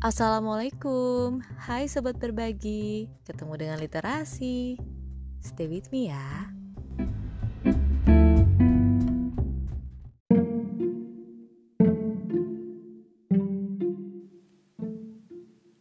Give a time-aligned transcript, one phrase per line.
[0.00, 4.80] Assalamualaikum, hai sobat berbagi, ketemu dengan literasi.
[5.44, 6.48] Stay with me ya.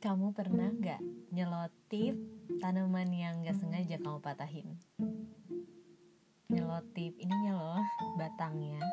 [0.04, 1.00] Kamu pernah nggak
[1.32, 2.20] nyelotip
[2.60, 4.76] tanaman yang nggak sengaja kamu patahin?
[6.52, 7.84] Nyelotip ininya loh,
[8.20, 8.84] batangnya.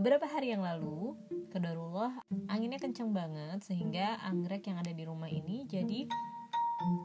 [0.00, 1.12] Beberapa hari yang lalu,
[1.52, 6.08] kedarullah anginnya kenceng banget sehingga anggrek yang ada di rumah ini jadi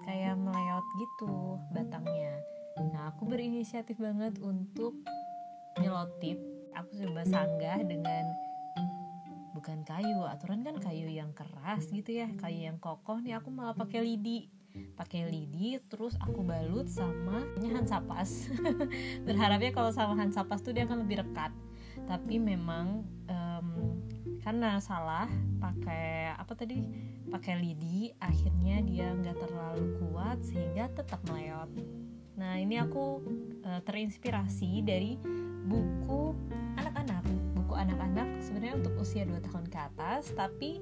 [0.08, 2.40] kayak meleot gitu batangnya.
[2.96, 4.96] Nah, aku berinisiatif banget untuk
[5.76, 6.40] nyelotip.
[6.72, 8.32] Aku coba sanggah dengan
[9.52, 13.76] bukan kayu, aturan kan kayu yang keras gitu ya, kayu yang kokoh nih aku malah
[13.76, 14.48] pakai lidi
[14.96, 18.52] pakai lidi terus aku balut sama hansapas
[19.28, 21.56] berharapnya kalau sama hansapas tuh dia akan lebih rekat
[22.04, 23.68] tapi memang um,
[24.44, 25.26] karena salah
[25.58, 26.86] pakai apa tadi
[27.32, 31.72] pakai lidi akhirnya dia nggak terlalu kuat sehingga tetap meleot
[32.36, 33.24] nah ini aku
[33.64, 35.18] uh, terinspirasi dari
[35.66, 36.36] buku
[36.78, 37.24] anak-anak
[37.58, 40.78] buku anak-anak sebenarnya untuk usia 2 tahun ke atas tapi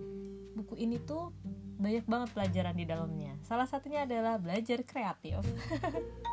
[0.54, 1.34] buku ini tuh
[1.74, 3.34] banyak banget pelajaran di dalamnya.
[3.44, 5.42] Salah satunya adalah belajar kreatif.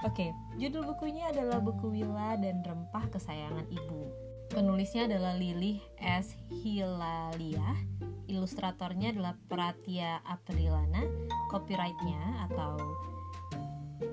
[0.00, 4.02] Oke, okay, judul bukunya adalah buku Wila dan Rempah Kesayangan Ibu.
[4.48, 6.40] Penulisnya adalah Lilih S.
[6.48, 7.76] Hilalia,
[8.24, 11.04] ilustratornya adalah Pratia Aprilana,
[11.52, 12.80] copyrightnya atau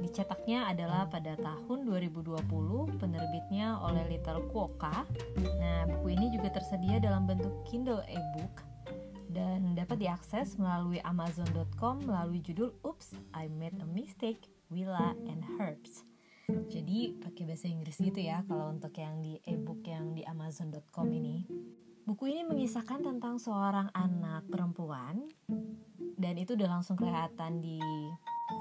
[0.04, 2.36] dicetaknya adalah pada tahun 2020,
[3.00, 5.08] penerbitnya oleh Little Kuoka.
[5.40, 8.60] Nah, buku ini juga tersedia dalam bentuk Kindle e-book
[9.32, 16.04] dan dapat diakses melalui amazon.com melalui judul Oops, I Made a Mistake, Willa and Herbs.
[16.48, 21.44] Jadi pakai bahasa Inggris gitu ya kalau untuk yang di ebook yang di amazon.com ini.
[22.08, 25.28] Buku ini mengisahkan tentang seorang anak perempuan
[26.16, 27.84] dan itu udah langsung kelihatan di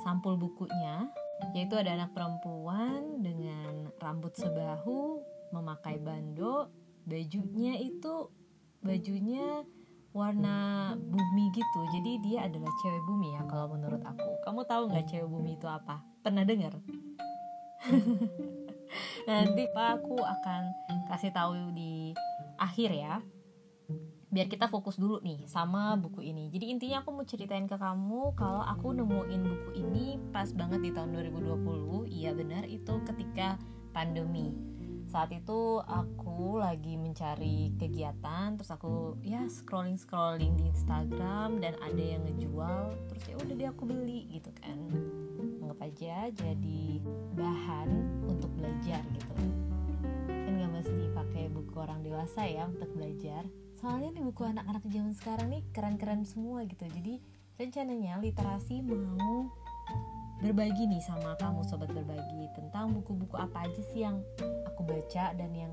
[0.02, 1.06] sampul bukunya
[1.54, 5.20] yaitu ada anak perempuan dengan rambut sebahu,
[5.54, 6.72] memakai bando,
[7.06, 8.32] bajunya itu
[8.82, 9.62] bajunya
[10.16, 11.80] warna bumi gitu.
[11.88, 14.28] Jadi dia adalah cewek bumi ya kalau menurut aku.
[14.44, 16.04] Kamu tahu nggak cewek bumi itu apa?
[16.20, 16.76] Pernah dengar?
[19.28, 20.62] Nanti pak aku akan
[21.08, 22.12] kasih tahu di
[22.60, 23.24] akhir ya.
[24.28, 26.52] Biar kita fokus dulu nih sama buku ini.
[26.52, 30.90] Jadi intinya aku mau ceritain ke kamu kalau aku nemuin buku ini pas banget di
[30.92, 33.56] tahun 2020 iya benar itu ketika
[33.96, 34.52] pandemi
[35.06, 42.02] saat itu aku lagi mencari kegiatan terus aku ya scrolling scrolling di Instagram dan ada
[42.02, 44.78] yang ngejual terus ya udah deh aku beli gitu kan.
[45.62, 46.82] Anggap aja jadi
[47.38, 47.88] bahan
[48.26, 49.32] untuk belajar gitu.
[50.26, 53.46] Kan nggak mesti pakai buku orang dewasa ya untuk belajar.
[53.78, 56.82] Soalnya nih buku anak-anak zaman sekarang nih keren-keren semua gitu.
[56.82, 57.22] Jadi
[57.56, 59.48] rencananya literasi mau
[60.40, 64.20] berbagi nih sama kamu sobat berbagi tentang buku-buku apa aja sih yang
[64.68, 65.72] aku baca dan yang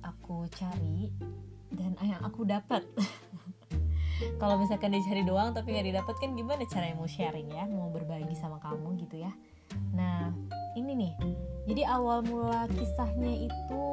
[0.00, 1.12] aku cari
[1.72, 2.84] dan yang aku dapat.
[4.40, 7.64] Kalau misalkan dicari doang tapi nggak didapat kan gimana caranya mau sharing ya?
[7.70, 9.30] Mau berbagi sama kamu gitu ya.
[9.94, 10.32] Nah
[10.74, 11.12] ini nih.
[11.68, 13.84] Jadi awal mula kisahnya itu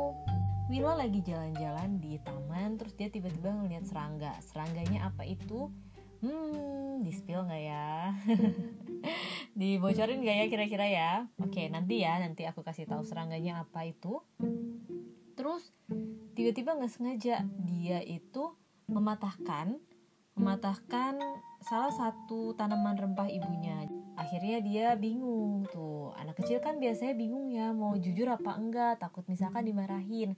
[0.65, 4.33] Willa lagi jalan-jalan di taman terus dia tiba-tiba ngeliat serangga.
[4.41, 5.69] Serangganya apa itu
[6.21, 8.15] hmm di spill nggak ya?
[9.59, 11.11] Dibocorin gak ya kira-kira ya?
[11.39, 14.23] Oke nanti ya nanti aku kasih tahu serangganya apa itu.
[15.35, 15.71] Terus
[16.35, 18.55] tiba-tiba nggak sengaja dia itu
[18.87, 19.79] mematahkan
[20.35, 21.15] mematahkan
[21.63, 23.87] salah satu tanaman rempah ibunya.
[24.19, 26.11] Akhirnya dia bingung tuh.
[26.19, 30.35] Anak kecil kan biasanya bingung ya mau jujur apa enggak takut misalkan dimarahin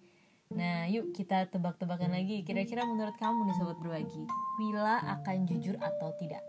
[0.47, 4.23] nah yuk kita tebak-tebakan lagi kira-kira menurut kamu nih sobat berbagi
[4.57, 6.41] Wila akan jujur atau tidak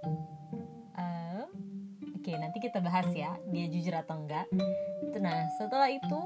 [2.29, 4.45] Oke, nanti kita bahas ya, dia jujur atau enggak.
[5.17, 6.21] Nah, setelah itu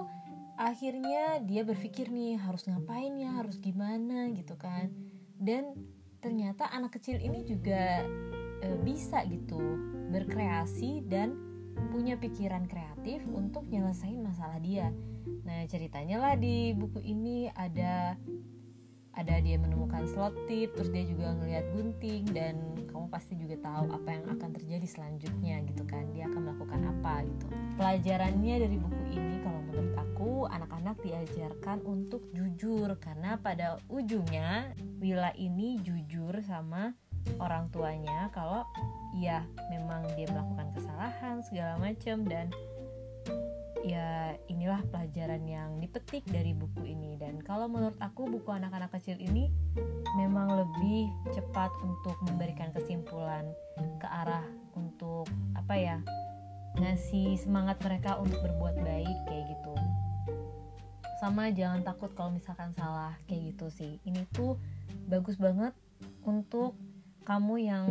[0.59, 4.91] akhirnya dia berpikir nih harus ngapain ya, harus gimana gitu kan.
[5.39, 5.79] Dan
[6.19, 8.03] ternyata anak kecil ini juga
[8.67, 9.63] e, bisa gitu
[10.11, 11.39] berkreasi dan
[11.93, 14.91] punya pikiran kreatif untuk nyelesain masalah dia.
[15.43, 18.17] Nah, ceritanya lah di buku ini ada
[19.13, 22.57] ada dia menemukan slot tip terus dia juga ngelihat gunting dan
[22.89, 26.09] kamu pasti juga tahu apa yang akan terjadi selanjutnya gitu kan.
[26.17, 27.47] Dia akan melakukan apa gitu.
[27.77, 32.89] Pelajarannya dari buku ini kalau menurut aku anak-anak diajarkan untuk jujur.
[32.97, 34.73] Karena pada ujungnya
[35.03, 36.97] Wila ini jujur sama
[37.39, 38.65] orang tuanya kalau
[39.13, 42.49] ya memang dia melakukan kesalahan segala macam dan
[43.83, 47.19] ya inilah pelajaran yang dipetik dari buku ini.
[47.19, 49.51] Dan kalau menurut aku buku anak-anak kecil ini
[50.17, 53.45] memang lebih cepat untuk memberikan kesimpulan
[53.99, 54.47] ke arah
[54.79, 55.27] untuk
[55.59, 55.97] apa ya
[56.81, 59.75] ngasih semangat mereka untuk berbuat baik kayak gitu.
[61.21, 63.93] Sama jangan takut kalau misalkan salah kayak gitu sih.
[64.07, 64.59] Ini tuh
[65.07, 65.75] bagus banget
[66.27, 66.75] untuk
[67.23, 67.87] kamu yang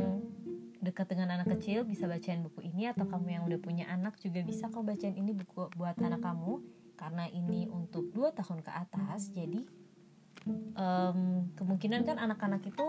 [0.82, 4.42] dekat dengan anak kecil bisa bacain buku ini atau kamu yang udah punya anak juga
[4.42, 6.60] bisa kau bacain ini buku buat anak kamu.
[6.98, 9.66] Karena ini untuk 2 tahun ke atas jadi
[10.78, 12.88] um, kemungkinan kan anak-anak itu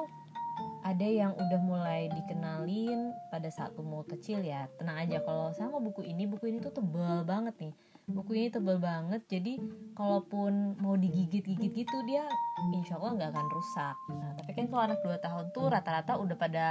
[0.83, 4.67] ada yang udah mulai dikenalin pada saat umur kecil ya.
[4.77, 7.75] Tenang aja kalau sama buku ini buku ini tuh tebal banget nih.
[8.11, 9.63] Buku ini tebal banget jadi
[9.95, 12.27] kalaupun mau digigit-gigit gitu dia
[12.75, 13.97] insya Allah nggak akan rusak.
[14.11, 16.67] Nah tapi kan kalau anak 2 tahun tuh rata-rata udah pada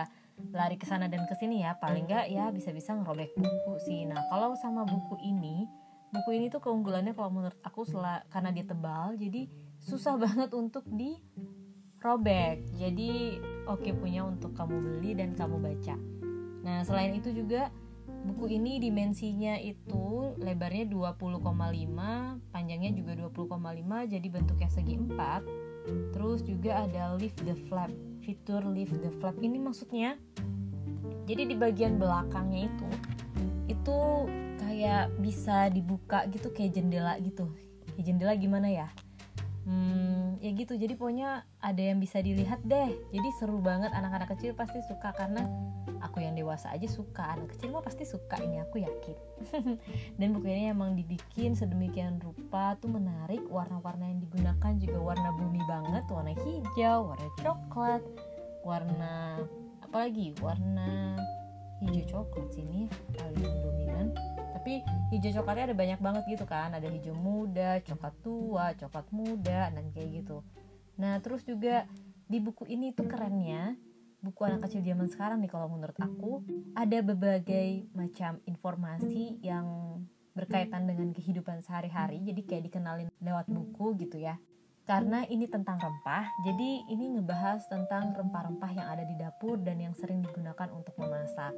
[0.49, 1.77] lari ke sana dan ke sini ya.
[1.77, 4.09] Paling nggak ya bisa-bisa ngerobek buku sih.
[4.09, 5.69] Nah kalau sama buku ini
[6.11, 7.87] buku ini tuh keunggulannya kalau menurut aku
[8.27, 9.47] karena dia tebal jadi
[9.79, 12.65] susah banget untuk dirobek.
[12.75, 13.39] Jadi
[13.69, 15.95] oke okay punya untuk kamu beli dan kamu baca.
[16.65, 17.71] Nah selain itu juga
[18.21, 21.41] buku ini dimensinya itu lebarnya 20,5
[22.53, 27.89] panjangnya juga 20,5 jadi bentuknya segi 4 terus juga ada lift the flap
[28.21, 30.15] fitur lift the flap ini maksudnya
[31.25, 32.89] jadi di bagian belakangnya itu
[33.69, 33.99] itu
[34.61, 37.47] kayak bisa dibuka gitu kayak jendela gitu.
[37.99, 38.87] Ya jendela gimana ya
[39.65, 40.73] hmm, ya gitu.
[40.77, 42.91] Jadi pokoknya ada yang bisa dilihat deh.
[43.13, 43.93] Jadi seru banget.
[43.93, 45.45] Anak-anak kecil pasti suka karena
[46.01, 47.37] aku yang dewasa aja suka.
[47.37, 49.17] Anak kecil mah pasti suka ini aku yakin.
[50.19, 53.41] Dan buku ini emang dibikin sedemikian rupa tuh menarik.
[53.47, 56.03] Warna-warna yang digunakan juga warna bumi banget.
[56.09, 58.03] Warna hijau warna coklat
[58.65, 59.41] warna
[59.85, 60.33] apalagi?
[60.41, 61.17] Warna
[61.81, 62.85] hijau coklat sini
[63.17, 64.13] paling dominan
[64.61, 66.69] tapi hijau coklatnya ada banyak banget gitu kan.
[66.69, 70.45] Ada hijau muda coklat tua coklat muda dan kayak gitu.
[71.01, 71.89] Nah terus juga
[72.29, 73.73] di buku ini tuh kerennya
[74.21, 76.45] buku anak kecil zaman sekarang nih kalau menurut aku
[76.77, 79.97] ada berbagai macam informasi yang
[80.37, 82.21] berkaitan dengan kehidupan sehari-hari.
[82.21, 84.37] Jadi kayak dikenalin lewat buku gitu ya.
[84.85, 89.97] Karena ini tentang rempah jadi ini ngebahas tentang rempah-rempah yang ada di dapur dan yang
[89.97, 91.57] sering digunakan untuk memasak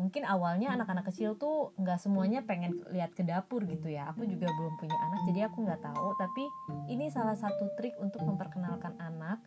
[0.00, 4.08] mungkin awalnya anak-anak kecil tuh nggak semuanya pengen lihat ke dapur gitu ya.
[4.16, 6.08] Aku juga belum punya anak jadi aku nggak tahu.
[6.16, 6.44] Tapi
[6.88, 9.44] ini salah satu trik untuk memperkenalkan anak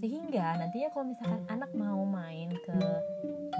[0.00, 2.78] sehingga nantinya kalau misalkan anak mau main ke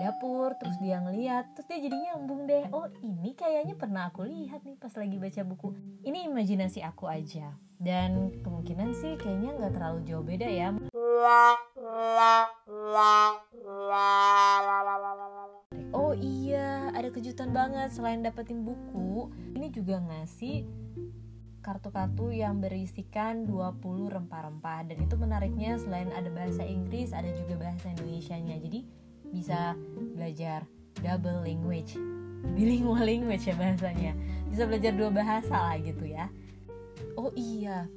[0.00, 2.70] dapur terus dia ngeliat terus dia jadi nyambung deh.
[2.70, 5.74] Oh ini kayaknya pernah aku lihat nih pas lagi baca buku.
[6.06, 7.52] Ini imajinasi aku aja.
[7.76, 10.72] Dan kemungkinan sih kayaknya nggak terlalu jauh beda ya
[15.96, 19.32] oh iya ada kejutan banget selain dapetin buku.
[19.56, 20.62] Ini juga ngasih
[21.64, 24.86] kartu-kartu yang berisikan 20 rempah-rempah.
[24.86, 28.60] Dan itu menariknya selain ada bahasa Inggris ada juga bahasa Indonesia-nya.
[28.62, 28.80] Jadi
[29.32, 29.74] bisa
[30.14, 30.62] belajar
[31.02, 31.98] double language
[32.54, 34.12] bilingual language ya bahasanya.
[34.46, 36.30] Bisa belajar dua bahasa lah gitu ya.
[37.18, 37.90] Oh iya.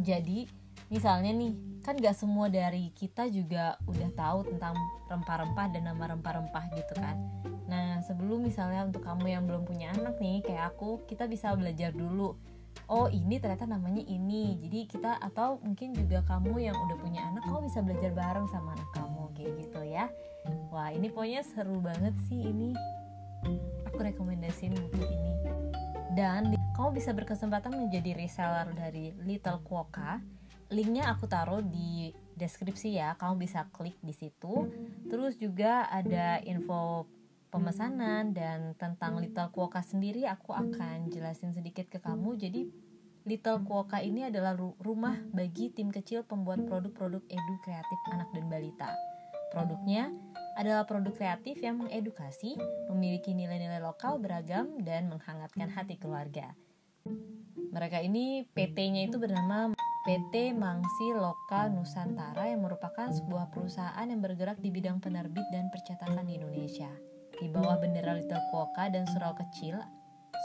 [0.00, 0.48] Jadi
[0.88, 4.72] misalnya nih kan gak semua dari kita juga udah tahu tentang
[5.12, 7.20] rempah-rempah dan nama rempah-rempah gitu kan.
[7.68, 11.92] Nah sebelum misalnya untuk kamu yang belum punya anak nih kayak aku kita bisa belajar
[11.92, 12.32] dulu.
[12.88, 14.56] Oh ini ternyata namanya ini.
[14.64, 18.72] Jadi kita atau mungkin juga kamu yang udah punya anak kamu bisa belajar bareng sama
[18.72, 20.08] anak kamu kayak gitu ya.
[20.72, 22.72] Wah ini pokoknya seru banget sih ini.
[23.92, 25.32] Aku rekomendasiin buku ini.
[26.16, 30.22] Dan kamu bisa berkesempatan menjadi reseller dari Little Quokka
[30.74, 34.66] linknya aku taruh di deskripsi ya kamu bisa klik di situ
[35.06, 37.06] terus juga ada info
[37.54, 42.34] pemesanan dan tentang Little Kuoka sendiri aku akan jelasin sedikit ke kamu.
[42.34, 42.66] Jadi
[43.30, 48.90] Little Kuoka ini adalah rumah bagi tim kecil pembuat produk-produk edu kreatif anak dan balita.
[49.54, 50.10] Produknya
[50.58, 52.58] adalah produk kreatif yang mengedukasi,
[52.90, 56.58] memiliki nilai-nilai lokal beragam dan menghangatkan hati keluarga.
[57.70, 59.73] Mereka ini PT-nya itu bernama
[60.04, 66.28] PT Mangsi Loka Nusantara yang merupakan sebuah perusahaan yang bergerak di bidang penerbit dan percetakan
[66.28, 66.92] di Indonesia
[67.40, 69.80] di bawah bendera Little Kuoka dan Surau Kecil.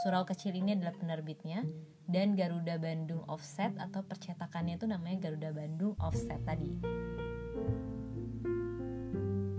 [0.00, 1.68] Surau Kecil ini adalah penerbitnya
[2.08, 6.80] dan Garuda Bandung Offset atau percetakannya itu namanya Garuda Bandung Offset tadi.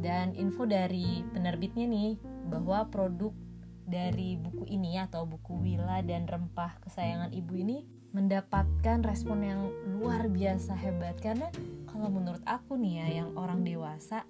[0.01, 2.17] Dan info dari penerbitnya nih
[2.49, 3.37] bahwa produk
[3.85, 9.61] dari buku ini atau buku Wila dan Rempah Kesayangan Ibu ini mendapatkan respon yang
[9.97, 11.15] luar biasa hebat.
[11.19, 11.47] Karena
[11.87, 14.27] kalau menurut aku nih ya yang orang dewasa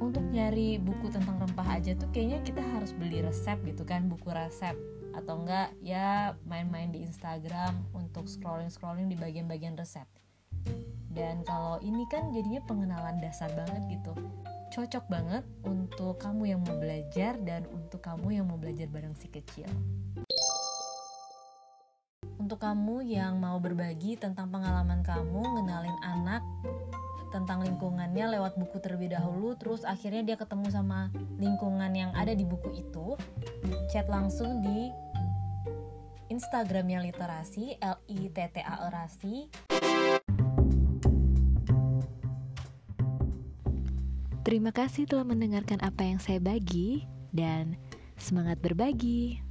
[0.00, 4.28] untuk nyari buku tentang rempah aja tuh kayaknya kita harus beli resep gitu kan buku
[4.32, 4.76] resep.
[5.14, 10.08] Atau enggak ya main-main di Instagram untuk scrolling-scrolling di bagian-bagian resep.
[11.14, 14.12] Dan kalau ini kan jadinya pengenalan dasar banget gitu.
[14.74, 19.30] Cocok banget untuk kamu yang mau belajar dan untuk kamu yang mau belajar bareng si
[19.30, 19.70] kecil
[22.44, 26.44] untuk kamu yang mau berbagi tentang pengalaman kamu ngenalin anak
[27.32, 31.08] tentang lingkungannya lewat buku terlebih dahulu terus akhirnya dia ketemu sama
[31.40, 33.16] lingkungan yang ada di buku itu
[33.88, 34.92] chat langsung di
[36.28, 39.48] Instagramnya literasi L I T T A Erasi
[44.44, 47.80] Terima kasih telah mendengarkan apa yang saya bagi dan
[48.20, 49.43] semangat berbagi.